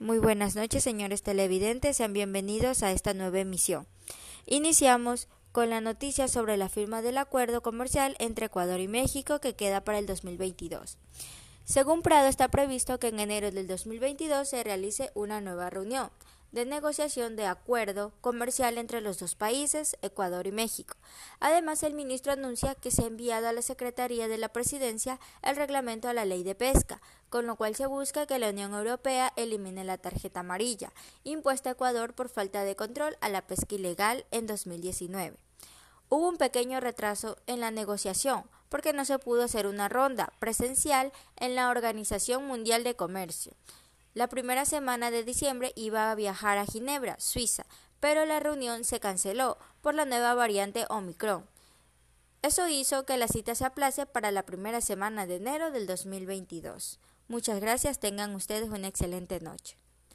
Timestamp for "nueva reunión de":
15.42-16.64